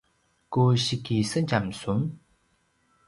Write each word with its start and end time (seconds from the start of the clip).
ku 0.51 0.61
sikisedjam 0.85 1.65
sun? 1.81 2.01